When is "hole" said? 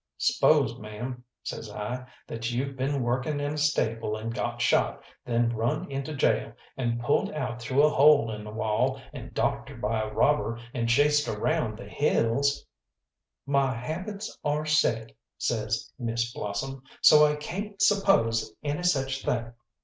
7.91-8.31